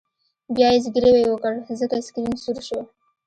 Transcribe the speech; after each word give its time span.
بیا 0.55 0.67
یې 0.73 0.79
زګیروی 0.83 1.23
وکړ 1.29 1.53
ځکه 1.81 1.95
سکرین 2.07 2.33
سور 2.43 2.57
شو 2.67 2.79